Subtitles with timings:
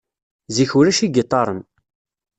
[0.55, 1.61] Zik ulac igiṭaren.